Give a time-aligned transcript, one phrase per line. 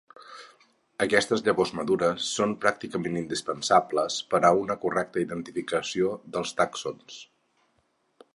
[1.03, 7.21] Aquestes llavors madures són pràcticament indispensables per a una correcta identificació dels tàxons.